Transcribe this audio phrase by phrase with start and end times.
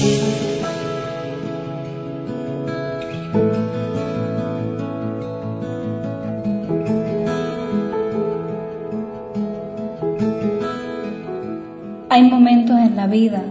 [0.00, 0.08] Hay
[12.30, 13.42] momentos en la vida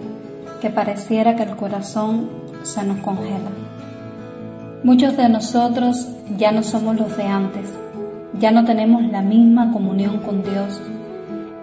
[0.60, 2.30] que pareciera que el corazón
[2.64, 3.52] se nos congela.
[4.84, 7.72] Muchos de nosotros ya no somos los de antes,
[8.40, 10.82] ya no tenemos la misma comunión con Dios.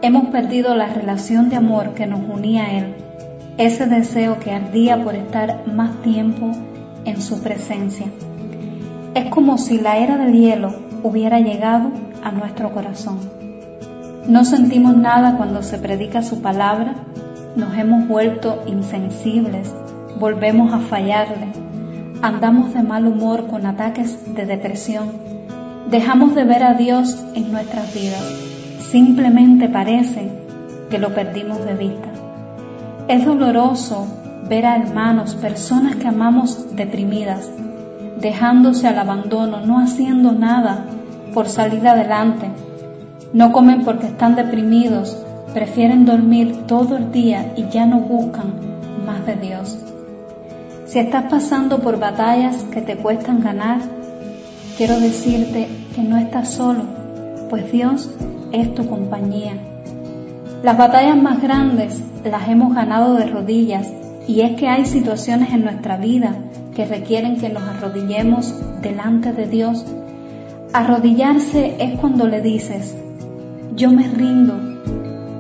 [0.01, 2.95] Hemos perdido la relación de amor que nos unía a Él,
[3.59, 6.53] ese deseo que ardía por estar más tiempo
[7.05, 8.07] en su presencia.
[9.15, 11.91] Es como si la era del hielo hubiera llegado
[12.23, 13.19] a nuestro corazón.
[14.29, 16.95] No sentimos nada cuando se predica su palabra,
[17.55, 19.73] nos hemos vuelto insensibles,
[20.19, 21.47] volvemos a fallarle,
[22.21, 25.13] andamos de mal humor con ataques de depresión,
[25.91, 28.25] dejamos de ver a Dios en nuestras vidas,
[28.91, 30.29] simplemente parece
[30.91, 32.16] que lo perdimos de vista.
[33.09, 34.05] Es doloroso
[34.49, 37.49] ver a hermanos, personas que amamos deprimidas,
[38.21, 40.87] dejándose al abandono, no haciendo nada
[41.33, 42.51] por salir adelante,
[43.33, 45.17] no comen porque están deprimidos,
[45.55, 48.55] prefieren dormir todo el día y ya no buscan
[49.07, 49.79] más de Dios.
[50.87, 53.83] Si estás pasando por batallas que te cuestan ganar,
[54.77, 56.83] quiero decirte que no estás solo,
[57.51, 58.11] pues Dios
[58.51, 59.76] es tu compañía.
[60.63, 63.93] Las batallas más grandes las hemos ganado de rodillas
[64.27, 66.35] y es que hay situaciones en nuestra vida
[66.75, 69.85] que requieren que nos arrodillemos delante de Dios.
[70.73, 72.97] Arrodillarse es cuando le dices,
[73.77, 74.55] yo me rindo,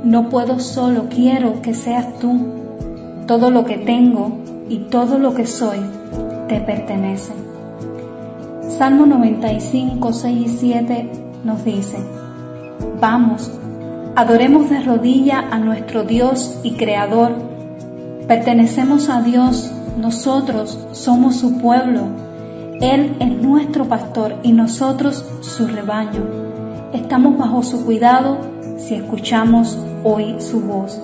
[0.04, 2.38] no puedo solo, quiero que seas tú.
[3.26, 5.78] Todo lo que tengo y todo lo que soy
[6.48, 7.32] te pertenece.
[8.78, 11.10] Salmo 95, 6 y 7
[11.44, 11.98] nos dice,
[13.00, 13.50] vamos,
[14.16, 17.32] adoremos de rodilla a nuestro Dios y Creador.
[18.26, 22.00] Pertenecemos a Dios, nosotros somos su pueblo.
[22.80, 26.22] Él es nuestro pastor y nosotros su rebaño
[26.94, 28.38] estamos bajo su cuidado
[28.78, 30.98] si escuchamos hoy su voz.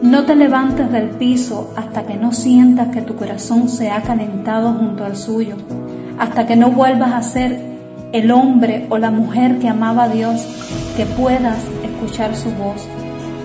[0.00, 4.72] No te levantes del piso hasta que no sientas que tu corazón se ha calentado
[4.74, 5.56] junto al suyo,
[6.18, 7.60] hasta que no vuelvas a ser
[8.12, 10.46] el hombre o la mujer que amaba a Dios,
[10.96, 11.58] que puedas
[11.96, 12.86] escuchar su voz,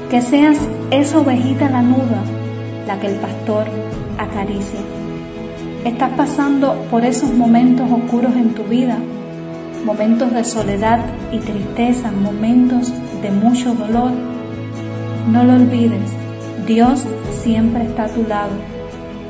[0.10, 0.58] que seas
[0.92, 2.22] esa ovejita lanuda,
[2.86, 3.66] la que el pastor
[4.18, 4.80] acaricia.
[5.86, 8.98] Estás pasando por esos momentos oscuros en tu vida
[9.86, 11.00] momentos de soledad
[11.32, 12.92] y tristeza, momentos
[13.22, 14.12] de mucho dolor,
[15.30, 16.12] no lo olvides,
[16.68, 17.04] Dios
[17.42, 18.52] siempre está a tu lado.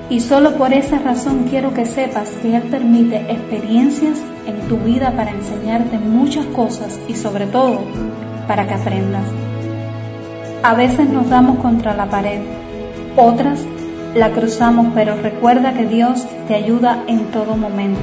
[0.10, 5.14] Y solo por esa razón quiero que sepas que Él permite experiencias en tu vida
[5.16, 7.80] para enseñarte muchas cosas y sobre todo
[8.48, 9.24] para que aprendas.
[10.64, 12.42] A veces nos damos contra la pared,
[13.16, 13.66] otras
[14.16, 18.02] la cruzamos, pero recuerda que Dios te ayuda en todo momento.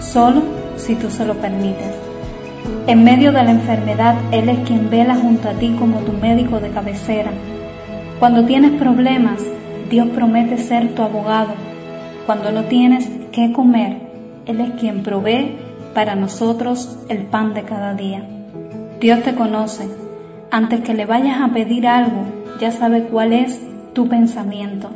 [0.00, 0.42] Solo
[0.76, 1.94] si tú se lo permites.
[2.86, 6.60] En medio de la enfermedad, Él es quien vela junto a ti como tu médico
[6.60, 7.30] de cabecera.
[8.18, 9.42] Cuando tienes problemas,
[9.90, 11.54] Dios promete ser tu abogado.
[12.26, 13.98] Cuando no tienes qué comer,
[14.46, 15.56] Él es quien provee
[15.94, 18.37] para nosotros el pan de cada día.
[19.00, 19.88] Dios te conoce.
[20.50, 22.24] Antes que le vayas a pedir algo,
[22.60, 23.60] ya sabe cuál es
[23.92, 24.90] tu pensamiento.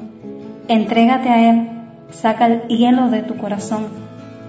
[0.66, 1.68] Entrégate a Él,
[2.10, 3.86] saca el hielo de tu corazón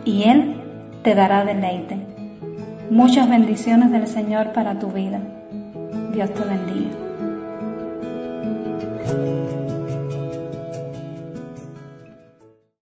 [0.06, 0.56] y Él
[1.04, 1.98] te dará deleite.
[2.90, 5.20] Muchas bendiciones del Señor para tu vida.
[6.14, 6.90] Dios te bendiga.